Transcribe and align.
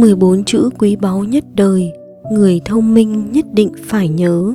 14 0.00 0.44
chữ 0.44 0.70
quý 0.78 0.96
báu 0.96 1.24
nhất 1.24 1.44
đời, 1.54 1.92
người 2.32 2.60
thông 2.64 2.94
minh 2.94 3.32
nhất 3.32 3.44
định 3.52 3.72
phải 3.82 4.08
nhớ. 4.08 4.54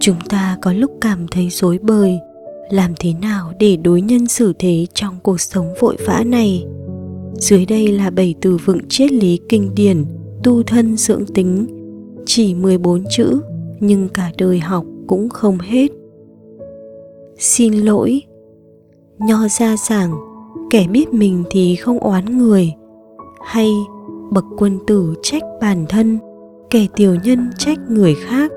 Chúng 0.00 0.16
ta 0.28 0.58
có 0.62 0.72
lúc 0.72 0.90
cảm 1.00 1.26
thấy 1.30 1.48
rối 1.50 1.78
bời, 1.78 2.18
làm 2.70 2.92
thế 2.98 3.12
nào 3.22 3.52
để 3.58 3.76
đối 3.76 4.00
nhân 4.00 4.26
xử 4.26 4.52
thế 4.58 4.86
trong 4.94 5.14
cuộc 5.22 5.40
sống 5.40 5.66
vội 5.80 5.96
vã 6.06 6.22
này? 6.26 6.66
Dưới 7.34 7.66
đây 7.66 7.88
là 7.88 8.10
bảy 8.10 8.34
từ 8.40 8.56
vựng 8.64 8.88
triết 8.88 9.12
lý 9.12 9.40
kinh 9.48 9.74
điển 9.74 10.04
tu 10.42 10.62
thân 10.62 10.96
dưỡng 10.96 11.26
tính. 11.26 11.66
Chỉ 12.26 12.54
14 12.54 13.04
chữ 13.10 13.40
nhưng 13.80 14.08
cả 14.08 14.32
đời 14.38 14.58
học 14.58 14.84
cũng 15.06 15.28
không 15.28 15.58
hết. 15.58 15.90
Xin 17.38 17.72
lỗi. 17.72 18.22
Nho 19.18 19.48
ra 19.48 19.76
giảng 19.88 20.12
kẻ 20.70 20.86
biết 20.90 21.14
mình 21.14 21.44
thì 21.50 21.76
không 21.76 21.98
oán 21.98 22.38
người 22.38 22.72
hay 23.44 23.72
bậc 24.30 24.44
quân 24.58 24.78
tử 24.86 25.14
trách 25.22 25.42
bản 25.60 25.86
thân, 25.88 26.18
kẻ 26.70 26.86
tiểu 26.96 27.16
nhân 27.24 27.50
trách 27.58 27.78
người 27.88 28.14
khác. 28.14 28.52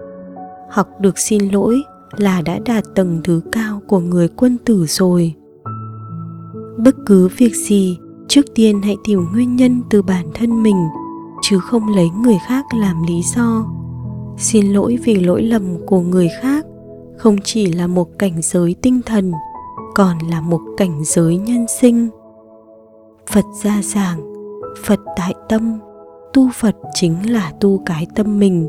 Học 0.72 0.88
được 1.00 1.18
xin 1.18 1.50
lỗi 1.50 1.82
là 2.18 2.42
đã 2.42 2.60
đạt 2.66 2.84
tầng 2.96 3.22
thứ 3.24 3.42
cao 3.52 3.82
của 3.88 4.00
người 4.00 4.28
quân 4.28 4.58
tử 4.66 4.86
rồi. 4.88 5.34
Bất 6.78 6.96
cứ 7.06 7.30
việc 7.38 7.56
gì, 7.56 7.98
trước 8.28 8.46
tiên 8.56 8.82
hãy 8.82 8.98
tìm 9.04 9.26
nguyên 9.34 9.56
nhân 9.56 9.82
từ 9.90 10.02
bản 10.02 10.26
thân 10.34 10.64
mình, 10.64 10.88
chứ 11.42 11.60
không 11.60 11.96
lấy 11.96 12.10
người 12.10 12.38
khác 12.48 12.66
làm 12.80 13.04
lý 13.08 13.22
do. 13.36 13.66
Xin 14.38 14.74
lỗi 14.74 14.98
vì 15.04 15.16
lỗi 15.16 15.42
lầm 15.44 15.86
của 15.86 16.00
người 16.00 16.30
khác 16.42 16.66
không 17.18 17.36
chỉ 17.44 17.66
là 17.66 17.88
một 17.88 18.08
cảnh 18.20 18.42
giới 18.42 18.76
tinh 18.82 19.02
thần, 19.06 19.32
còn 19.96 20.18
là 20.30 20.42
một 20.42 20.62
cảnh 20.78 21.02
giới 21.04 21.38
nhân 21.38 21.66
sinh. 21.82 22.10
Phật 23.32 23.46
gia 23.64 23.82
giảng 23.82 24.35
phật 24.84 25.00
tại 25.16 25.34
tâm. 25.50 25.80
Tu 26.34 26.50
phật 26.54 26.76
chính 26.94 27.32
là 27.32 27.54
tu 27.62 27.82
cái 27.86 28.08
tâm 28.16 28.40
mình. 28.40 28.68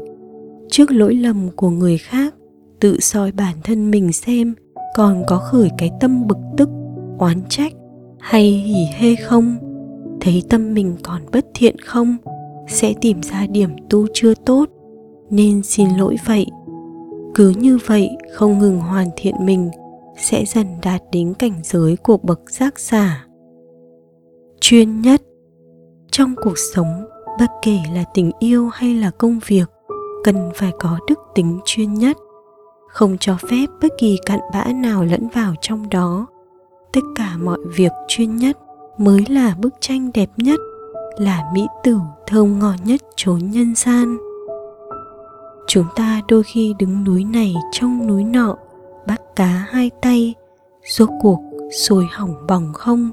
Trước 0.70 0.90
lỗi 0.90 1.14
lầm 1.14 1.48
của 1.56 1.70
người 1.70 1.98
khác, 1.98 2.34
tự 2.80 3.00
soi 3.00 3.32
bản 3.32 3.56
thân 3.64 3.90
mình 3.90 4.12
xem 4.12 4.54
còn 4.94 5.22
có 5.26 5.38
khởi 5.38 5.70
cái 5.78 5.90
tâm 6.00 6.26
bực 6.26 6.38
tức, 6.56 6.68
oán 7.18 7.40
trách 7.48 7.72
hay 8.20 8.42
hỉ 8.42 8.84
hê 8.98 9.16
không? 9.16 9.56
Thấy 10.20 10.42
tâm 10.48 10.74
mình 10.74 10.96
còn 11.02 11.22
bất 11.32 11.46
thiện 11.54 11.78
không? 11.78 12.16
Sẽ 12.68 12.94
tìm 13.00 13.20
ra 13.22 13.46
điểm 13.46 13.70
tu 13.91 14.06
chưa 14.14 14.34
tốt, 14.34 14.68
nên 15.30 15.62
xin 15.62 15.88
lỗi 15.98 16.16
vậy. 16.26 16.46
Cứ 17.34 17.50
như 17.50 17.78
vậy, 17.86 18.10
không 18.32 18.58
ngừng 18.58 18.80
hoàn 18.80 19.08
thiện 19.16 19.34
mình 19.41 19.70
sẽ 20.18 20.44
dần 20.44 20.66
đạt 20.82 21.02
đến 21.12 21.34
cảnh 21.34 21.60
giới 21.62 21.96
của 21.96 22.16
bậc 22.16 22.50
giác 22.50 22.80
giả. 22.80 23.26
Chuyên 24.60 25.00
nhất 25.00 25.22
trong 26.19 26.34
cuộc 26.36 26.59
sống, 26.59 27.05
bất 27.39 27.47
kể 27.62 27.78
là 27.95 28.05
tình 28.14 28.31
yêu 28.39 28.69
hay 28.69 28.95
là 28.95 29.11
công 29.11 29.39
việc, 29.47 29.64
cần 30.25 30.50
phải 30.55 30.72
có 30.78 30.98
đức 31.09 31.19
tính 31.34 31.61
chuyên 31.64 31.95
nhất. 31.95 32.17
Không 32.89 33.17
cho 33.20 33.36
phép 33.50 33.67
bất 33.82 33.88
kỳ 33.99 34.19
cặn 34.26 34.41
bã 34.53 34.65
nào 34.65 35.05
lẫn 35.05 35.28
vào 35.34 35.55
trong 35.60 35.88
đó. 35.91 36.26
Tất 36.93 37.00
cả 37.16 37.37
mọi 37.43 37.59
việc 37.75 37.93
chuyên 38.09 38.37
nhất 38.37 38.59
mới 38.99 39.25
là 39.28 39.55
bức 39.59 39.75
tranh 39.81 40.10
đẹp 40.15 40.31
nhất, 40.37 40.60
là 41.19 41.50
mỹ 41.55 41.66
tử 41.84 41.99
thơm 42.26 42.59
ngon 42.59 42.76
nhất 42.84 43.00
chốn 43.16 43.38
nhân 43.38 43.75
gian. 43.75 44.16
Chúng 45.66 45.87
ta 45.97 46.22
đôi 46.28 46.43
khi 46.43 46.75
đứng 46.78 47.05
núi 47.05 47.25
này 47.25 47.55
trong 47.72 48.06
núi 48.06 48.25
nọ, 48.25 48.56
bắt 49.06 49.21
cá 49.37 49.66
hai 49.71 49.91
tay, 50.03 50.34
rốt 50.97 51.09
cuộc 51.22 51.41
sôi 51.72 52.06
hỏng 52.12 52.34
bỏng 52.49 52.72
không? 52.72 53.10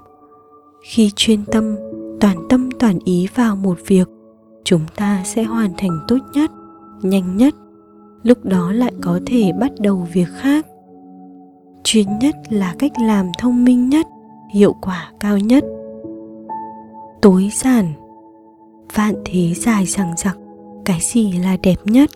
Khi 0.81 1.12
chuyên 1.16 1.46
tâm 1.46 1.75
toàn 2.23 2.47
tâm 2.50 2.69
toàn 2.79 3.00
ý 3.06 3.28
vào 3.35 3.56
một 3.56 3.78
việc, 3.88 4.09
chúng 4.63 4.81
ta 4.95 5.22
sẽ 5.25 5.44
hoàn 5.44 5.72
thành 5.78 6.00
tốt 6.07 6.17
nhất, 6.34 6.51
nhanh 7.01 7.38
nhất, 7.38 7.56
lúc 8.23 8.45
đó 8.45 8.72
lại 8.72 8.91
có 9.01 9.19
thể 9.25 9.51
bắt 9.59 9.72
đầu 9.79 10.07
việc 10.13 10.28
khác. 10.38 10.66
Chuyên 11.83 12.06
nhất 12.19 12.35
là 12.50 12.75
cách 12.79 12.91
làm 13.01 13.25
thông 13.39 13.66
minh 13.66 13.89
nhất, 13.89 14.07
hiệu 14.53 14.75
quả 14.81 15.12
cao 15.19 15.38
nhất. 15.38 15.63
Tối 17.22 17.50
giản, 17.53 17.85
vạn 18.95 19.16
thế 19.25 19.53
dài 19.53 19.85
rằng 19.85 20.13
giặc 20.17 20.38
cái 20.85 21.00
gì 21.01 21.31
là 21.31 21.57
đẹp 21.63 21.78
nhất? 21.85 22.09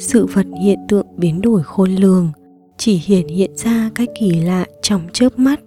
Sự 0.00 0.26
vật 0.26 0.46
hiện 0.62 0.78
tượng 0.88 1.06
biến 1.16 1.40
đổi 1.40 1.62
khôn 1.62 1.90
lường, 1.90 2.28
chỉ 2.76 3.00
hiện 3.04 3.28
hiện 3.28 3.56
ra 3.56 3.90
cái 3.94 4.06
kỳ 4.20 4.30
lạ 4.30 4.64
trong 4.82 5.00
chớp 5.12 5.38
mắt. 5.38 5.60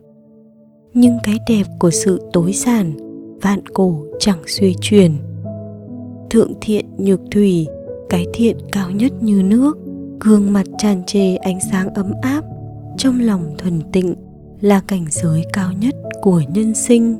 Nhưng 0.93 1.17
cái 1.23 1.39
đẹp 1.49 1.63
của 1.79 1.91
sự 1.91 2.29
tối 2.33 2.53
giản 2.53 3.04
vạn 3.45 3.67
cổ 3.73 3.95
chẳng 4.19 4.39
suy 4.47 4.75
chuyển, 4.81 5.11
thượng 6.29 6.53
thiện 6.61 6.85
nhược 6.97 7.21
thủy 7.31 7.67
cái 8.09 8.25
thiện 8.33 8.57
cao 8.71 8.91
nhất 8.91 9.11
như 9.21 9.43
nước 9.43 9.77
gương 10.19 10.53
mặt 10.53 10.65
tràn 10.77 11.03
trề 11.05 11.35
ánh 11.35 11.59
sáng 11.71 11.93
ấm 11.93 12.11
áp 12.21 12.43
trong 12.97 13.19
lòng 13.19 13.55
thuần 13.57 13.81
tịnh 13.91 14.15
là 14.61 14.81
cảnh 14.87 15.05
giới 15.09 15.43
cao 15.53 15.71
nhất 15.71 15.95
của 16.21 16.41
nhân 16.53 16.75
sinh. 16.75 17.17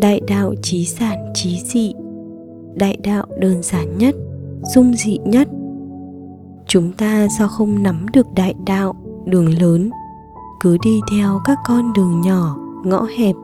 Đại 0.00 0.20
đạo 0.28 0.54
trí 0.62 0.84
giản 0.84 1.18
trí 1.34 1.60
dị 1.60 1.92
đại 2.74 2.96
đạo 3.04 3.26
đơn 3.40 3.62
giản 3.62 3.98
nhất 3.98 4.14
dung 4.74 4.94
dị 4.94 5.18
nhất. 5.24 5.48
Chúng 6.66 6.92
ta 6.92 7.28
do 7.38 7.48
không 7.48 7.82
nắm 7.82 8.06
được 8.12 8.26
đại 8.36 8.54
đạo 8.66 8.94
đường 9.24 9.58
lớn 9.58 9.90
cứ 10.60 10.76
đi 10.84 11.00
theo 11.12 11.40
các 11.44 11.58
con 11.66 11.92
đường 11.92 12.20
nhỏ 12.20 12.56
ngõ 12.84 13.06
hẹp 13.18 13.36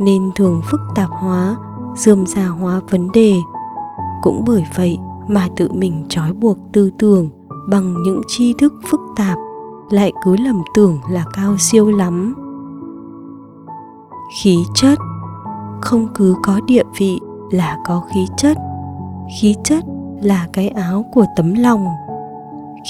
nên 0.00 0.30
thường 0.34 0.60
phức 0.70 0.80
tạp 0.94 1.10
hóa 1.10 1.56
dườm 1.96 2.26
già 2.26 2.46
hóa 2.46 2.80
vấn 2.90 3.12
đề. 3.12 3.34
Cũng 4.22 4.44
bởi 4.46 4.64
vậy 4.76 4.98
mà 5.28 5.48
tự 5.56 5.72
mình 5.72 6.04
trói 6.08 6.32
buộc 6.32 6.58
tư 6.72 6.90
tưởng 6.98 7.28
bằng 7.68 8.02
những 8.02 8.20
tri 8.28 8.54
thức 8.58 8.74
phức 8.86 9.00
tạp 9.16 9.38
lại 9.90 10.12
cứ 10.24 10.36
lầm 10.36 10.62
tưởng 10.74 10.98
là 11.10 11.24
cao 11.34 11.56
siêu 11.58 11.90
lắm. 11.90 12.34
Khí 14.42 14.56
chất. 14.74 14.98
Không 15.80 16.08
cứ 16.14 16.34
có 16.42 16.60
địa 16.66 16.82
vị 16.98 17.18
là 17.50 17.78
có 17.86 18.02
khí 18.14 18.26
chất. 18.36 18.56
Khí 19.40 19.54
chất 19.64 19.84
là 20.22 20.48
cái 20.52 20.68
áo 20.68 21.04
của 21.14 21.24
tấm 21.36 21.54
lòng. 21.54 21.86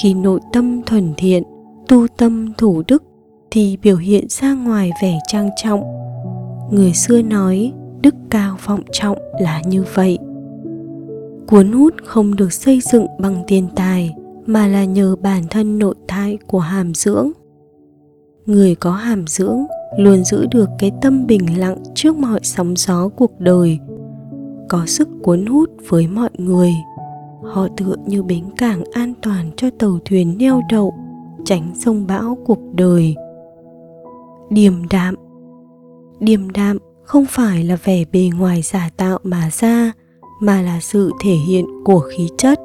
Khi 0.01 0.13
nội 0.13 0.39
tâm 0.53 0.81
thuần 0.85 1.13
thiện, 1.17 1.43
tu 1.87 2.07
tâm 2.17 2.53
thủ 2.57 2.83
đức 2.87 3.03
thì 3.51 3.77
biểu 3.81 3.97
hiện 3.97 4.25
ra 4.29 4.53
ngoài 4.53 4.91
vẻ 5.01 5.19
trang 5.27 5.49
trọng 5.63 5.83
người 6.71 6.93
xưa 6.93 7.21
nói, 7.21 7.73
đức 8.01 8.15
cao 8.29 8.57
vọng 8.65 8.81
trọng 8.91 9.17
là 9.39 9.61
như 9.65 9.83
vậy. 9.93 10.17
Cuốn 11.47 11.71
hút 11.71 11.93
không 12.05 12.35
được 12.35 12.53
xây 12.53 12.79
dựng 12.91 13.05
bằng 13.19 13.43
tiền 13.47 13.67
tài, 13.75 14.15
mà 14.45 14.67
là 14.67 14.85
nhờ 14.85 15.15
bản 15.21 15.43
thân 15.49 15.79
nội 15.79 15.95
tại 16.07 16.37
của 16.47 16.59
hàm 16.59 16.93
dưỡng. 16.93 17.31
Người 18.45 18.75
có 18.75 18.91
hàm 18.91 19.27
dưỡng 19.27 19.59
luôn 19.97 20.23
giữ 20.23 20.45
được 20.51 20.69
cái 20.79 20.91
tâm 21.01 21.27
bình 21.27 21.59
lặng 21.59 21.77
trước 21.95 22.17
mọi 22.17 22.39
sóng 22.43 22.73
gió 22.77 23.09
cuộc 23.09 23.39
đời. 23.39 23.79
Có 24.69 24.85
sức 24.85 25.09
cuốn 25.23 25.45
hút 25.45 25.69
với 25.89 26.07
mọi 26.07 26.29
người. 26.37 26.71
Họ 27.43 27.67
tựa 27.77 27.95
như 28.05 28.23
bến 28.23 28.43
cảng 28.57 28.83
an 28.91 29.13
toàn 29.21 29.51
cho 29.57 29.69
tàu 29.79 29.99
thuyền 30.05 30.37
neo 30.37 30.61
đậu, 30.69 30.93
tránh 31.45 31.71
sông 31.75 32.07
bão 32.07 32.37
cuộc 32.45 32.59
đời. 32.75 33.15
Điềm 34.49 34.73
đạm 34.89 35.15
điềm 36.21 36.49
đạm 36.49 36.77
không 37.03 37.25
phải 37.29 37.63
là 37.63 37.77
vẻ 37.83 38.03
bề 38.11 38.29
ngoài 38.37 38.61
giả 38.61 38.89
tạo 38.97 39.19
mà 39.23 39.49
ra, 39.51 39.91
mà 40.41 40.61
là 40.61 40.79
sự 40.81 41.11
thể 41.21 41.31
hiện 41.31 41.65
của 41.85 41.99
khí 41.99 42.29
chất. 42.37 42.59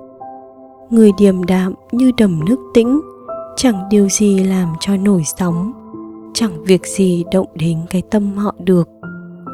Người 0.90 1.10
điềm 1.18 1.44
đạm 1.44 1.74
như 1.92 2.12
đầm 2.16 2.44
nước 2.44 2.56
tĩnh, 2.74 3.00
chẳng 3.56 3.88
điều 3.90 4.08
gì 4.08 4.44
làm 4.44 4.68
cho 4.80 4.96
nổi 4.96 5.22
sóng, 5.38 5.72
chẳng 6.34 6.64
việc 6.64 6.86
gì 6.86 7.24
động 7.32 7.46
đến 7.54 7.78
cái 7.90 8.02
tâm 8.10 8.32
họ 8.36 8.54
được. 8.58 8.88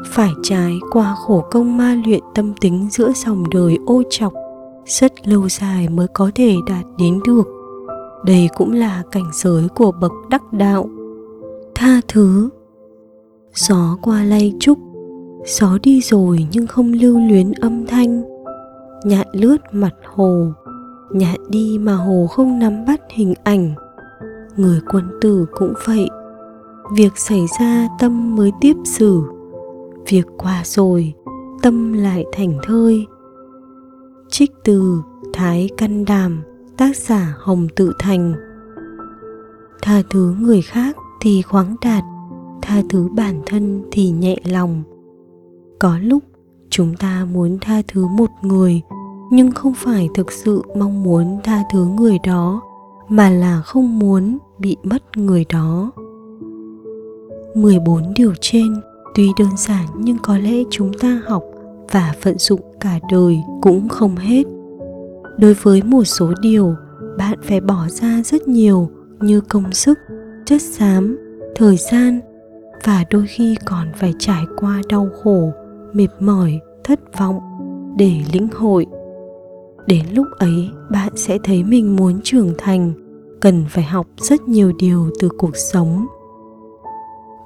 Phải 0.07 0.31
trái 0.43 0.73
qua 0.91 1.15
khổ 1.15 1.43
công 1.51 1.77
ma 1.77 2.01
luyện 2.05 2.23
tâm 2.35 2.53
tính 2.61 2.87
giữa 2.91 3.11
dòng 3.15 3.49
đời 3.49 3.77
ô 3.85 4.03
chọc, 4.09 4.33
rất 4.85 5.27
lâu 5.27 5.49
dài 5.49 5.89
mới 5.89 6.07
có 6.13 6.31
thể 6.35 6.55
đạt 6.67 6.85
đến 6.97 7.19
được. 7.25 7.47
Đây 8.25 8.49
cũng 8.57 8.71
là 8.71 9.03
cảnh 9.11 9.31
giới 9.33 9.67
của 9.75 9.91
bậc 9.91 10.11
đắc 10.29 10.53
đạo. 10.53 10.89
Tha 11.75 12.01
thứ 12.07 12.49
gió 13.53 13.97
qua 14.01 14.23
lay 14.23 14.53
trúc, 14.59 14.79
Gió 15.45 15.77
đi 15.83 16.01
rồi 16.01 16.47
nhưng 16.51 16.67
không 16.67 16.93
lưu 16.93 17.19
luyến 17.19 17.51
âm 17.51 17.85
thanh. 17.85 18.23
Nhạn 19.05 19.27
lướt 19.33 19.57
mặt 19.71 19.93
hồ, 20.13 20.51
Nhạn 21.11 21.39
đi 21.49 21.77
mà 21.81 21.95
hồ 21.95 22.27
không 22.27 22.59
nắm 22.59 22.85
bắt 22.85 23.01
hình 23.09 23.33
ảnh. 23.43 23.73
Người 24.57 24.81
quân 24.91 25.03
tử 25.21 25.45
cũng 25.51 25.73
vậy, 25.85 26.09
Việc 26.95 27.17
xảy 27.17 27.45
ra 27.59 27.87
tâm 27.99 28.35
mới 28.35 28.51
tiếp 28.61 28.75
xử. 28.85 29.21
Việc 30.07 30.27
qua 30.37 30.61
rồi, 30.65 31.13
tâm 31.61 31.93
lại 31.93 32.25
thành 32.31 32.57
thơi. 32.63 33.07
Trích 34.29 34.51
từ 34.63 35.01
Thái 35.33 35.69
Căn 35.77 36.05
Đàm, 36.05 36.41
Tác 36.77 36.97
giả 36.97 37.35
Hồng 37.39 37.67
Tự 37.75 37.93
Thành. 37.99 38.33
Tha 39.81 40.01
thứ 40.09 40.35
người 40.39 40.61
khác 40.61 40.95
thì 41.21 41.41
khoáng 41.41 41.75
đạt 41.81 42.03
Tha 42.65 42.81
thứ 42.89 43.07
bản 43.15 43.41
thân 43.45 43.83
thì 43.91 44.09
nhẹ 44.09 44.35
lòng. 44.45 44.83
Có 45.79 45.97
lúc 46.01 46.23
chúng 46.69 46.95
ta 46.95 47.27
muốn 47.33 47.57
tha 47.61 47.81
thứ 47.87 48.07
một 48.07 48.29
người, 48.41 48.81
nhưng 49.31 49.51
không 49.51 49.73
phải 49.73 50.09
thực 50.15 50.31
sự 50.31 50.61
mong 50.77 51.03
muốn 51.03 51.37
tha 51.43 51.63
thứ 51.71 51.85
người 51.85 52.17
đó, 52.23 52.61
mà 53.09 53.29
là 53.29 53.61
không 53.61 53.99
muốn 53.99 54.37
bị 54.59 54.77
mất 54.83 55.17
người 55.17 55.45
đó. 55.49 55.91
14 57.55 58.13
điều 58.15 58.33
trên, 58.41 58.75
tuy 59.15 59.29
đơn 59.39 59.49
giản 59.57 59.87
nhưng 59.97 60.17
có 60.17 60.37
lẽ 60.37 60.63
chúng 60.69 60.91
ta 60.93 61.21
học 61.25 61.43
và 61.91 62.15
vận 62.21 62.37
dụng 62.37 62.61
cả 62.79 62.99
đời 63.11 63.41
cũng 63.61 63.89
không 63.89 64.15
hết. 64.15 64.43
Đối 65.37 65.53
với 65.53 65.83
một 65.83 66.03
số 66.03 66.33
điều, 66.41 66.75
bạn 67.17 67.39
phải 67.43 67.61
bỏ 67.61 67.87
ra 67.89 68.21
rất 68.25 68.47
nhiều 68.47 68.89
như 69.21 69.41
công 69.41 69.71
sức, 69.71 69.99
chất 70.45 70.61
xám, 70.61 71.17
thời 71.55 71.77
gian 71.77 72.19
và 72.83 73.03
đôi 73.09 73.27
khi 73.27 73.55
còn 73.65 73.87
phải 73.95 74.13
trải 74.19 74.43
qua 74.57 74.81
đau 74.89 75.07
khổ, 75.23 75.51
mệt 75.93 76.07
mỏi, 76.19 76.59
thất 76.83 76.99
vọng 77.19 77.39
để 77.97 78.21
lĩnh 78.33 78.47
hội. 78.55 78.85
Đến 79.87 80.05
lúc 80.11 80.27
ấy, 80.39 80.69
bạn 80.91 81.11
sẽ 81.15 81.37
thấy 81.43 81.63
mình 81.63 81.95
muốn 81.95 82.19
trưởng 82.23 82.53
thành, 82.57 82.93
cần 83.41 83.65
phải 83.69 83.83
học 83.83 84.07
rất 84.17 84.41
nhiều 84.41 84.73
điều 84.79 85.09
từ 85.19 85.29
cuộc 85.37 85.55
sống. 85.55 86.05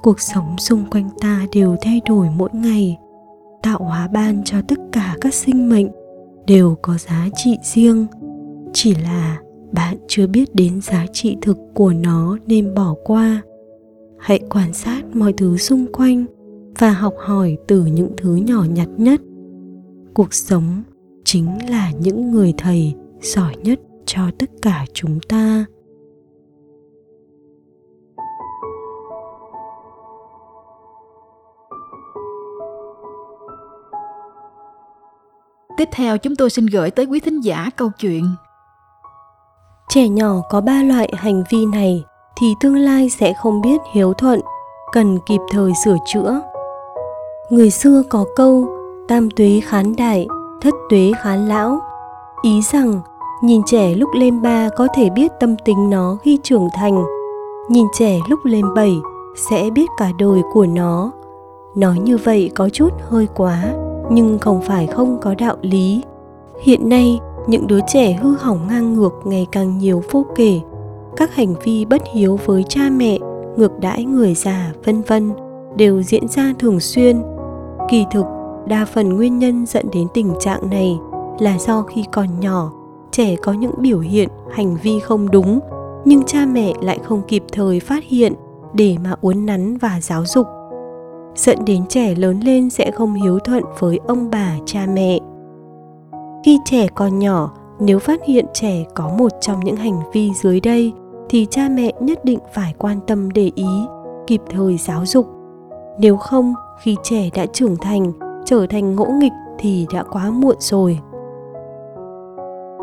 Cuộc 0.02 0.20
sống 0.20 0.58
xung 0.58 0.84
quanh 0.90 1.10
ta 1.20 1.46
đều 1.54 1.76
thay 1.82 2.00
đổi 2.08 2.26
mỗi 2.36 2.50
ngày, 2.52 2.98
tạo 3.62 3.78
hóa 3.78 4.08
ban 4.08 4.44
cho 4.44 4.56
tất 4.68 4.78
cả 4.92 5.16
các 5.20 5.34
sinh 5.34 5.68
mệnh 5.68 5.88
đều 6.46 6.76
có 6.82 6.98
giá 6.98 7.28
trị 7.36 7.56
riêng. 7.62 8.06
Chỉ 8.72 8.94
là 8.94 9.38
bạn 9.72 9.96
chưa 10.08 10.26
biết 10.26 10.54
đến 10.54 10.80
giá 10.80 11.06
trị 11.12 11.36
thực 11.42 11.56
của 11.74 11.92
nó 11.92 12.38
nên 12.46 12.74
bỏ 12.74 12.94
qua 13.04 13.42
hãy 14.18 14.40
quan 14.50 14.72
sát 14.72 15.02
mọi 15.16 15.32
thứ 15.32 15.56
xung 15.56 15.86
quanh 15.92 16.24
và 16.78 16.90
học 16.90 17.14
hỏi 17.18 17.56
từ 17.68 17.84
những 17.84 18.12
thứ 18.16 18.34
nhỏ 18.34 18.64
nhặt 18.70 18.88
nhất. 18.96 19.20
Cuộc 20.14 20.34
sống 20.34 20.82
chính 21.24 21.70
là 21.70 21.90
những 21.90 22.30
người 22.30 22.54
thầy 22.58 22.94
giỏi 23.20 23.56
nhất 23.56 23.80
cho 24.06 24.22
tất 24.38 24.50
cả 24.62 24.86
chúng 24.92 25.20
ta. 25.28 25.64
Tiếp 35.76 35.88
theo 35.92 36.18
chúng 36.18 36.36
tôi 36.36 36.50
xin 36.50 36.66
gửi 36.66 36.90
tới 36.90 37.06
quý 37.06 37.20
thính 37.20 37.40
giả 37.40 37.70
câu 37.76 37.90
chuyện. 37.98 38.24
Trẻ 39.88 40.08
nhỏ 40.08 40.40
có 40.50 40.60
ba 40.60 40.82
loại 40.82 41.12
hành 41.16 41.42
vi 41.50 41.66
này 41.66 42.04
thì 42.40 42.54
tương 42.60 42.76
lai 42.76 43.10
sẽ 43.10 43.32
không 43.32 43.60
biết 43.60 43.80
hiếu 43.92 44.12
thuận, 44.12 44.40
cần 44.92 45.18
kịp 45.18 45.40
thời 45.50 45.72
sửa 45.84 45.96
chữa 46.06 46.40
Người 47.50 47.70
xưa 47.70 48.02
có 48.08 48.24
câu 48.36 48.66
tam 49.08 49.30
tuế 49.30 49.60
khán 49.64 49.96
đại, 49.96 50.26
thất 50.60 50.74
tuế 50.90 51.12
khán 51.22 51.48
lão, 51.48 51.80
ý 52.42 52.60
rằng 52.72 53.00
nhìn 53.42 53.62
trẻ 53.66 53.94
lúc 53.94 54.10
lên 54.14 54.42
ba 54.42 54.68
có 54.76 54.88
thể 54.94 55.10
biết 55.10 55.32
tâm 55.40 55.56
tính 55.64 55.90
nó 55.90 56.18
khi 56.22 56.38
trưởng 56.42 56.68
thành, 56.74 57.04
nhìn 57.68 57.86
trẻ 57.98 58.18
lúc 58.28 58.40
lên 58.44 58.74
bảy 58.74 58.92
sẽ 59.50 59.70
biết 59.70 59.86
cả 59.98 60.10
đời 60.18 60.42
của 60.52 60.66
nó. 60.66 61.12
Nói 61.74 61.98
như 61.98 62.16
vậy 62.16 62.50
có 62.54 62.68
chút 62.68 62.92
hơi 63.08 63.28
quá, 63.36 63.64
nhưng 64.10 64.38
không 64.38 64.60
phải 64.62 64.86
không 64.86 65.18
có 65.22 65.34
đạo 65.38 65.56
lý. 65.62 66.02
Hiện 66.62 66.88
nay, 66.88 67.20
những 67.46 67.66
đứa 67.66 67.80
trẻ 67.86 68.12
hư 68.12 68.34
hỏng 68.38 68.66
ngang 68.68 68.94
ngược 68.94 69.12
ngày 69.24 69.46
càng 69.52 69.78
nhiều 69.78 70.02
vô 70.10 70.26
kể. 70.36 70.60
Các 71.18 71.34
hành 71.34 71.54
vi 71.64 71.84
bất 71.84 72.02
hiếu 72.14 72.38
với 72.44 72.64
cha 72.68 72.90
mẹ, 72.90 73.18
ngược 73.56 73.80
đãi 73.80 74.04
người 74.04 74.34
già, 74.34 74.72
vân 74.84 75.02
vân 75.02 75.32
đều 75.76 76.02
diễn 76.02 76.28
ra 76.28 76.54
thường 76.58 76.80
xuyên. 76.80 77.22
Kỳ 77.88 78.04
thực 78.10 78.24
đa 78.66 78.84
phần 78.84 79.08
nguyên 79.08 79.38
nhân 79.38 79.66
dẫn 79.66 79.86
đến 79.92 80.06
tình 80.14 80.32
trạng 80.40 80.70
này 80.70 80.98
là 81.38 81.58
do 81.58 81.82
khi 81.82 82.04
còn 82.12 82.40
nhỏ 82.40 82.72
trẻ 83.10 83.36
có 83.42 83.52
những 83.52 83.72
biểu 83.78 83.98
hiện 84.00 84.28
hành 84.52 84.76
vi 84.82 85.00
không 85.00 85.30
đúng 85.30 85.60
nhưng 86.04 86.22
cha 86.24 86.46
mẹ 86.46 86.72
lại 86.80 86.98
không 87.04 87.22
kịp 87.28 87.42
thời 87.52 87.80
phát 87.80 88.04
hiện 88.04 88.32
để 88.74 88.96
mà 89.04 89.14
uốn 89.20 89.46
nắn 89.46 89.78
và 89.78 90.00
giáo 90.00 90.24
dục. 90.26 90.46
Dẫn 91.36 91.64
đến 91.64 91.86
trẻ 91.88 92.14
lớn 92.14 92.40
lên 92.40 92.70
sẽ 92.70 92.90
không 92.90 93.14
hiếu 93.14 93.38
thuận 93.38 93.64
với 93.78 94.00
ông 94.06 94.30
bà 94.30 94.54
cha 94.66 94.86
mẹ. 94.92 95.18
Khi 96.44 96.58
trẻ 96.64 96.86
còn 96.94 97.18
nhỏ 97.18 97.52
nếu 97.80 97.98
phát 97.98 98.20
hiện 98.24 98.46
trẻ 98.54 98.84
có 98.94 99.08
một 99.08 99.32
trong 99.40 99.60
những 99.64 99.76
hành 99.76 100.00
vi 100.12 100.30
dưới 100.42 100.60
đây 100.60 100.92
thì 101.28 101.46
cha 101.50 101.68
mẹ 101.68 101.92
nhất 102.00 102.24
định 102.24 102.38
phải 102.54 102.74
quan 102.78 103.00
tâm 103.06 103.30
để 103.30 103.50
ý, 103.54 103.68
kịp 104.26 104.40
thời 104.50 104.76
giáo 104.76 105.06
dục. 105.06 105.26
Nếu 105.98 106.16
không, 106.16 106.54
khi 106.82 106.96
trẻ 107.02 107.30
đã 107.34 107.46
trưởng 107.46 107.76
thành, 107.76 108.12
trở 108.44 108.66
thành 108.66 108.96
ngỗ 108.96 109.04
nghịch 109.04 109.32
thì 109.58 109.86
đã 109.92 110.02
quá 110.02 110.30
muộn 110.30 110.56
rồi. 110.58 110.98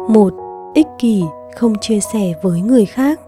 Một, 0.10 0.34
ích 0.74 0.88
kỷ 1.00 1.24
không 1.56 1.74
chia 1.82 2.00
sẻ 2.00 2.34
với 2.44 2.62
người 2.62 2.86
khác. 2.86 3.20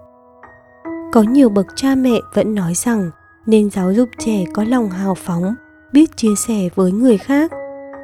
Có 1.14 1.22
nhiều 1.22 1.50
bậc 1.50 1.66
cha 1.76 1.96
mẹ 1.96 2.20
vẫn 2.34 2.56
nói 2.56 2.74
rằng 2.74 3.12
nên 3.46 3.70
giáo 3.70 3.94
dục 3.94 4.10
trẻ 4.20 4.44
có 4.54 4.64
lòng 4.64 4.90
hào 4.90 5.16
phóng, 5.16 5.56
biết 5.94 6.18
chia 6.18 6.36
sẻ 6.48 6.70
với 6.76 6.92
người 6.92 7.18
khác, 7.18 7.52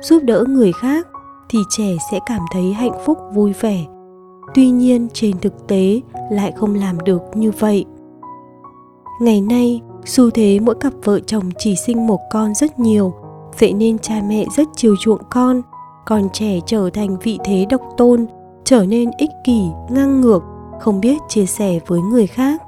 giúp 0.02 0.24
đỡ 0.24 0.46
người 0.48 0.72
khác 0.72 1.08
thì 1.50 1.60
trẻ 1.70 1.98
sẽ 2.12 2.20
cảm 2.26 2.42
thấy 2.54 2.74
hạnh 2.74 2.98
phúc, 3.06 3.18
vui 3.34 3.54
vẻ. 3.62 3.86
Tuy 4.54 4.70
nhiên, 4.70 5.08
trên 5.14 5.40
thực 5.40 5.68
tế 5.68 6.02
lại 6.32 6.52
không 6.56 6.76
làm 6.76 7.00
được 7.00 7.22
như 7.34 7.52
vậy. 7.60 7.86
Ngày 9.22 9.42
nay, 9.42 9.82
xu 10.06 10.30
thế 10.30 10.60
mỗi 10.60 10.76
cặp 10.76 10.94
vợ 11.04 11.20
chồng 11.20 11.50
chỉ 11.58 11.76
sinh 11.76 12.08
một 12.08 12.20
con 12.32 12.54
rất 12.54 12.80
nhiều, 12.80 13.14
vậy 13.60 13.74
nên 13.74 14.00
cha 14.00 14.22
mẹ 14.28 14.46
rất 14.58 14.68
chiều 14.76 14.96
chuộng 15.00 15.22
con 15.32 15.62
còn 16.06 16.30
trẻ 16.34 16.60
trở 16.66 16.90
thành 16.94 17.18
vị 17.24 17.40
thế 17.44 17.66
độc 17.70 17.82
tôn, 17.98 18.26
trở 18.64 18.86
nên 18.86 19.12
ích 19.18 19.30
kỷ, 19.44 19.62
ngang 19.90 20.22
ngược, 20.22 20.44
không 20.80 21.02
biết 21.02 21.18
chia 21.28 21.46
sẻ 21.46 21.80
với 21.88 22.02
người 22.02 22.28
khác. 22.28 22.62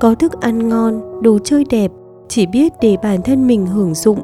Có 0.00 0.14
thức 0.14 0.40
ăn 0.40 0.68
ngon, 0.68 1.22
đồ 1.22 1.38
chơi 1.44 1.64
đẹp, 1.70 1.92
chỉ 2.28 2.46
biết 2.46 2.72
để 2.80 2.96
bản 3.02 3.22
thân 3.22 3.46
mình 3.46 3.66
hưởng 3.66 3.94
dụng, 3.94 4.18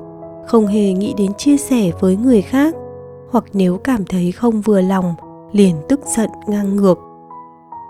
không 0.46 0.66
hề 0.66 0.92
nghĩ 0.92 1.14
đến 1.16 1.34
chia 1.34 1.56
sẻ 1.56 1.90
với 2.00 2.16
người 2.16 2.42
khác. 2.42 2.74
Hoặc 3.30 3.44
nếu 3.52 3.76
cảm 3.76 4.04
thấy 4.04 4.32
không 4.32 4.60
vừa 4.60 4.80
lòng, 4.80 5.14
liền 5.52 5.76
tức 5.88 6.00
giận 6.16 6.30
ngang 6.48 6.76
ngược 6.76 6.98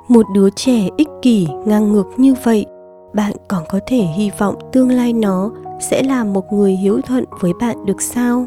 một 0.09 0.27
đứa 0.35 0.51
trẻ 0.51 0.89
ích 0.97 1.09
kỷ 1.23 1.49
ngang 1.65 1.93
ngược 1.93 2.07
như 2.17 2.35
vậy 2.45 2.67
bạn 3.15 3.33
còn 3.49 3.63
có 3.69 3.81
thể 3.87 3.97
hy 3.97 4.31
vọng 4.39 4.55
tương 4.73 4.91
lai 4.91 5.13
nó 5.13 5.51
sẽ 5.81 6.03
là 6.03 6.25
một 6.25 6.53
người 6.53 6.73
hiếu 6.73 7.01
thuận 7.07 7.25
với 7.41 7.53
bạn 7.61 7.87
được 7.87 8.03
sao? 8.03 8.47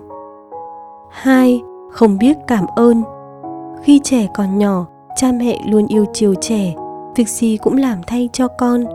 Hai, 1.12 1.62
Không 1.92 2.18
biết 2.18 2.38
cảm 2.48 2.66
ơn. 2.76 3.04
Khi 3.84 4.00
trẻ 4.04 4.28
còn 4.36 4.58
nhỏ, 4.58 4.86
cha 5.16 5.32
mẹ 5.32 5.62
luôn 5.68 5.88
yêu 5.88 6.06
chiều 6.14 6.34
trẻ, 6.42 6.76
việc 7.16 7.30
gì 7.30 7.58
cũng 7.58 7.78
làm 7.78 7.98
thay 8.08 8.30
cho 8.34 8.48
con. 8.48 8.86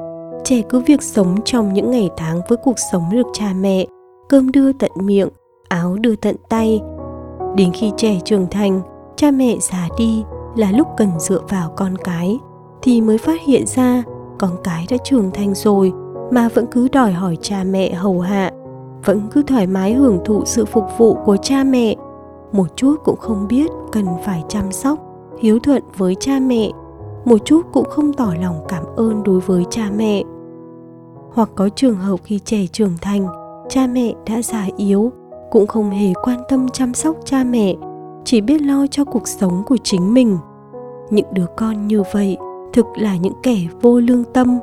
Trẻ 0.45 0.62
cứ 0.69 0.81
việc 0.81 1.02
sống 1.02 1.37
trong 1.45 1.73
những 1.73 1.90
ngày 1.90 2.11
tháng 2.16 2.40
với 2.49 2.59
cuộc 2.64 2.78
sống 2.92 3.02
được 3.12 3.26
cha 3.33 3.52
mẹ, 3.61 3.87
cơm 4.28 4.52
đưa 4.52 4.73
tận 4.73 4.90
miệng, 4.95 5.28
áo 5.69 5.97
đưa 6.00 6.16
tận 6.16 6.37
tay. 6.49 6.81
Đến 7.57 7.73
khi 7.73 7.92
trẻ 7.97 8.21
trưởng 8.25 8.47
thành, 8.50 8.81
cha 9.16 9.31
mẹ 9.31 9.57
già 9.61 9.88
đi 9.99 10.25
là 10.57 10.73
lúc 10.73 10.88
cần 10.97 11.09
dựa 11.19 11.40
vào 11.49 11.73
con 11.76 11.97
cái 12.04 12.38
thì 12.82 13.00
mới 13.00 13.18
phát 13.18 13.40
hiện 13.46 13.66
ra 13.66 14.02
con 14.38 14.50
cái 14.64 14.86
đã 14.90 14.96
trưởng 15.04 15.30
thành 15.30 15.54
rồi 15.54 15.92
mà 16.30 16.48
vẫn 16.48 16.66
cứ 16.66 16.88
đòi 16.88 17.12
hỏi 17.12 17.36
cha 17.42 17.64
mẹ 17.64 17.92
hầu 17.92 18.20
hạ, 18.20 18.50
vẫn 19.04 19.20
cứ 19.32 19.42
thoải 19.42 19.66
mái 19.66 19.94
hưởng 19.94 20.18
thụ 20.24 20.42
sự 20.44 20.64
phục 20.64 20.84
vụ 20.98 21.16
của 21.24 21.36
cha 21.36 21.64
mẹ. 21.64 21.94
Một 22.52 22.76
chút 22.76 22.96
cũng 23.04 23.18
không 23.18 23.48
biết 23.48 23.70
cần 23.92 24.06
phải 24.24 24.44
chăm 24.48 24.72
sóc, 24.72 24.98
hiếu 25.40 25.58
thuận 25.58 25.82
với 25.96 26.14
cha 26.14 26.38
mẹ, 26.40 26.70
một 27.24 27.38
chút 27.44 27.66
cũng 27.72 27.90
không 27.90 28.12
tỏ 28.12 28.34
lòng 28.40 28.64
cảm 28.68 28.84
ơn 28.96 29.22
đối 29.22 29.40
với 29.40 29.64
cha 29.70 29.90
mẹ. 29.96 30.22
Hoặc 31.34 31.50
có 31.54 31.68
trường 31.68 31.96
hợp 31.96 32.20
khi 32.24 32.38
trẻ 32.38 32.66
trưởng 32.72 32.96
thành, 33.00 33.26
cha 33.68 33.86
mẹ 33.86 34.14
đã 34.26 34.42
già 34.42 34.66
yếu, 34.76 35.12
cũng 35.50 35.66
không 35.66 35.90
hề 35.90 36.12
quan 36.22 36.40
tâm 36.48 36.68
chăm 36.68 36.94
sóc 36.94 37.16
cha 37.24 37.44
mẹ, 37.44 37.74
chỉ 38.24 38.40
biết 38.40 38.62
lo 38.62 38.86
cho 38.90 39.04
cuộc 39.04 39.28
sống 39.28 39.62
của 39.66 39.76
chính 39.82 40.14
mình. 40.14 40.38
Những 41.10 41.26
đứa 41.32 41.46
con 41.56 41.86
như 41.86 42.02
vậy 42.12 42.36
thực 42.73 42.87
là 42.97 43.17
những 43.17 43.43
kẻ 43.43 43.57
vô 43.81 44.00
lương 44.00 44.25
tâm. 44.25 44.59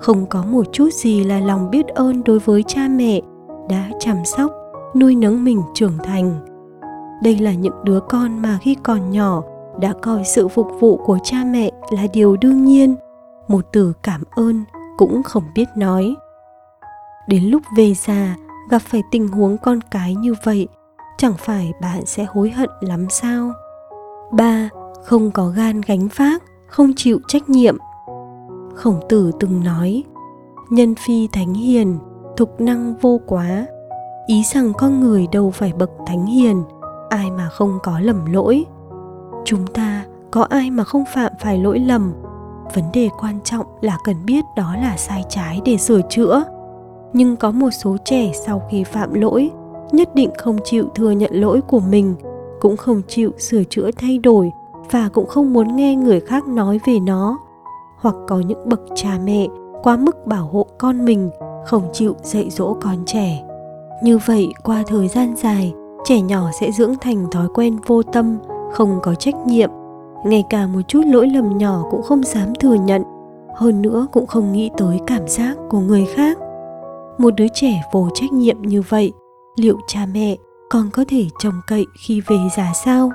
Không 0.00 0.26
có 0.26 0.44
một 0.44 0.66
chút 0.72 0.92
gì 0.92 1.24
là 1.24 1.40
lòng 1.40 1.70
biết 1.70 1.86
ơn 1.86 2.24
đối 2.24 2.38
với 2.38 2.62
cha 2.62 2.88
mẹ 2.88 3.20
đã 3.68 3.90
chăm 3.98 4.24
sóc, 4.24 4.50
nuôi 4.96 5.14
nấng 5.14 5.44
mình 5.44 5.62
trưởng 5.74 5.98
thành. 6.04 6.46
Đây 7.22 7.38
là 7.38 7.54
những 7.54 7.84
đứa 7.84 8.00
con 8.00 8.42
mà 8.42 8.58
khi 8.62 8.76
còn 8.82 9.10
nhỏ 9.10 9.42
đã 9.80 9.92
coi 10.02 10.24
sự 10.24 10.48
phục 10.48 10.68
vụ 10.80 10.96
của 10.96 11.18
cha 11.24 11.44
mẹ 11.44 11.70
là 11.90 12.06
điều 12.12 12.36
đương 12.36 12.64
nhiên. 12.64 12.96
Một 13.48 13.66
từ 13.72 13.92
cảm 14.02 14.22
ơn 14.30 14.64
cũng 14.96 15.22
không 15.22 15.42
biết 15.54 15.68
nói. 15.76 16.14
Đến 17.28 17.44
lúc 17.44 17.62
về 17.76 17.94
già 17.94 18.36
gặp 18.70 18.78
phải 18.78 19.02
tình 19.10 19.28
huống 19.28 19.58
con 19.58 19.80
cái 19.90 20.14
như 20.14 20.34
vậy, 20.44 20.68
chẳng 21.18 21.34
phải 21.38 21.72
bạn 21.80 22.06
sẽ 22.06 22.26
hối 22.28 22.50
hận 22.50 22.70
lắm 22.80 23.06
sao? 23.10 23.52
Ba, 24.32 24.68
không 25.04 25.30
có 25.30 25.48
gan 25.48 25.80
gánh 25.80 26.08
vác 26.16 26.42
không 26.66 26.92
chịu 26.96 27.20
trách 27.28 27.48
nhiệm. 27.48 27.76
Khổng 28.74 29.00
tử 29.08 29.32
từng 29.40 29.64
nói, 29.64 30.04
nhân 30.70 30.94
phi 30.94 31.28
thánh 31.32 31.54
hiền, 31.54 31.98
thục 32.36 32.60
năng 32.60 32.94
vô 33.00 33.20
quá. 33.26 33.66
Ý 34.26 34.42
rằng 34.54 34.72
con 34.78 35.00
người 35.00 35.26
đâu 35.32 35.50
phải 35.50 35.72
bậc 35.78 35.90
thánh 36.06 36.26
hiền, 36.26 36.62
ai 37.10 37.30
mà 37.30 37.48
không 37.48 37.78
có 37.82 38.00
lầm 38.00 38.32
lỗi. 38.32 38.64
Chúng 39.44 39.66
ta 39.66 40.04
có 40.30 40.42
ai 40.42 40.70
mà 40.70 40.84
không 40.84 41.04
phạm 41.14 41.32
phải 41.40 41.58
lỗi 41.58 41.78
lầm? 41.78 42.12
Vấn 42.74 42.84
đề 42.92 43.08
quan 43.20 43.40
trọng 43.44 43.66
là 43.80 43.98
cần 44.04 44.16
biết 44.26 44.44
đó 44.56 44.74
là 44.76 44.96
sai 44.96 45.24
trái 45.28 45.60
để 45.64 45.76
sửa 45.76 46.00
chữa. 46.10 46.44
Nhưng 47.12 47.36
có 47.36 47.50
một 47.50 47.70
số 47.70 47.96
trẻ 48.04 48.32
sau 48.46 48.62
khi 48.70 48.84
phạm 48.84 49.14
lỗi, 49.14 49.50
nhất 49.92 50.14
định 50.14 50.30
không 50.38 50.58
chịu 50.64 50.88
thừa 50.94 51.10
nhận 51.10 51.34
lỗi 51.34 51.60
của 51.60 51.80
mình, 51.80 52.14
cũng 52.60 52.76
không 52.76 53.02
chịu 53.08 53.30
sửa 53.38 53.64
chữa 53.64 53.90
thay 53.96 54.18
đổi 54.18 54.50
và 54.90 55.08
cũng 55.08 55.26
không 55.26 55.52
muốn 55.52 55.76
nghe 55.76 55.96
người 55.96 56.20
khác 56.20 56.46
nói 56.46 56.80
về 56.86 57.00
nó. 57.00 57.38
Hoặc 58.00 58.14
có 58.28 58.40
những 58.40 58.68
bậc 58.68 58.80
cha 58.94 59.18
mẹ 59.24 59.46
quá 59.82 59.96
mức 59.96 60.26
bảo 60.26 60.46
hộ 60.52 60.66
con 60.78 61.04
mình, 61.04 61.30
không 61.66 61.82
chịu 61.92 62.14
dạy 62.22 62.50
dỗ 62.50 62.76
con 62.80 62.96
trẻ. 63.06 63.42
Như 64.02 64.18
vậy, 64.26 64.48
qua 64.64 64.82
thời 64.86 65.08
gian 65.08 65.36
dài, 65.36 65.74
trẻ 66.04 66.20
nhỏ 66.20 66.50
sẽ 66.60 66.70
dưỡng 66.72 66.94
thành 67.00 67.30
thói 67.30 67.48
quen 67.54 67.76
vô 67.86 68.02
tâm, 68.02 68.38
không 68.72 68.98
có 69.02 69.14
trách 69.14 69.46
nhiệm. 69.46 69.70
Ngay 70.24 70.44
cả 70.50 70.66
một 70.66 70.80
chút 70.88 71.00
lỗi 71.06 71.28
lầm 71.28 71.58
nhỏ 71.58 71.82
cũng 71.90 72.02
không 72.02 72.22
dám 72.22 72.54
thừa 72.54 72.74
nhận. 72.74 73.02
Hơn 73.56 73.82
nữa, 73.82 74.06
cũng 74.12 74.26
không 74.26 74.52
nghĩ 74.52 74.70
tới 74.76 75.00
cảm 75.06 75.28
giác 75.28 75.56
của 75.68 75.80
người 75.80 76.06
khác. 76.14 76.38
Một 77.18 77.34
đứa 77.36 77.48
trẻ 77.54 77.82
vô 77.92 78.08
trách 78.14 78.32
nhiệm 78.32 78.62
như 78.62 78.82
vậy, 78.88 79.12
liệu 79.56 79.78
cha 79.86 80.06
mẹ 80.14 80.36
còn 80.70 80.90
có 80.92 81.04
thể 81.08 81.26
trông 81.38 81.60
cậy 81.66 81.84
khi 82.06 82.20
về 82.20 82.36
già 82.56 82.72
sao? 82.84 83.10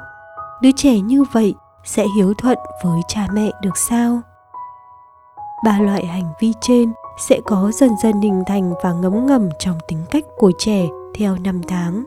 Đứa 0.62 0.72
trẻ 0.76 1.00
như 1.00 1.24
vậy 1.32 1.56
sẽ 1.84 2.06
hiếu 2.16 2.34
thuận 2.34 2.58
với 2.84 3.02
cha 3.08 3.28
mẹ 3.34 3.52
được 3.62 3.78
sao? 3.78 4.22
Ba 5.66 5.80
loại 5.80 6.06
hành 6.06 6.34
vi 6.42 6.54
trên 6.62 6.94
sẽ 7.20 7.42
có 7.46 7.72
dần 7.74 7.90
dần 8.04 8.22
hình 8.22 8.44
thành 8.48 8.74
và 8.84 8.94
ngấm 8.94 9.26
ngầm 9.26 9.50
trong 9.60 9.78
tính 9.88 10.00
cách 10.12 10.24
của 10.38 10.52
trẻ 10.58 10.88
theo 11.16 11.36
năm 11.44 11.62
tháng. 11.68 12.04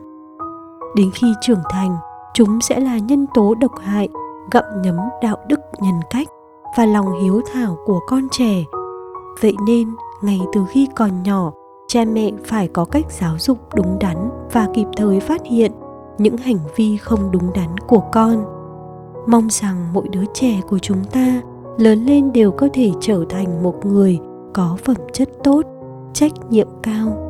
Đến 0.95 1.11
khi 1.13 1.27
trưởng 1.41 1.61
thành, 1.69 1.97
chúng 2.33 2.61
sẽ 2.61 2.79
là 2.79 2.97
nhân 2.97 3.25
tố 3.33 3.55
độc 3.55 3.71
hại, 3.81 4.09
gặm 4.51 4.63
nhấm 4.81 4.99
đạo 5.21 5.37
đức 5.47 5.59
nhân 5.79 5.99
cách 6.09 6.27
và 6.77 6.85
lòng 6.85 7.21
hiếu 7.23 7.41
thảo 7.53 7.77
của 7.85 7.99
con 8.07 8.27
trẻ. 8.31 8.63
Vậy 9.41 9.55
nên, 9.67 9.95
ngay 10.21 10.41
từ 10.53 10.65
khi 10.69 10.87
còn 10.95 11.23
nhỏ, 11.23 11.51
cha 11.87 12.05
mẹ 12.05 12.31
phải 12.45 12.67
có 12.67 12.85
cách 12.85 13.05
giáo 13.09 13.35
dục 13.39 13.57
đúng 13.75 13.99
đắn 13.99 14.29
và 14.51 14.67
kịp 14.73 14.87
thời 14.97 15.19
phát 15.19 15.41
hiện 15.45 15.71
những 16.17 16.37
hành 16.37 16.59
vi 16.75 16.97
không 16.97 17.31
đúng 17.31 17.53
đắn 17.53 17.77
của 17.77 18.01
con. 18.11 18.45
Mong 19.27 19.47
rằng 19.49 19.93
mỗi 19.93 20.07
đứa 20.09 20.23
trẻ 20.33 20.61
của 20.69 20.79
chúng 20.79 21.03
ta 21.03 21.41
lớn 21.77 22.05
lên 22.05 22.33
đều 22.33 22.51
có 22.51 22.69
thể 22.73 22.91
trở 23.01 23.25
thành 23.29 23.63
một 23.63 23.85
người 23.85 24.19
có 24.53 24.77
phẩm 24.83 24.97
chất 25.13 25.29
tốt, 25.43 25.61
trách 26.13 26.31
nhiệm 26.49 26.67
cao 26.83 27.24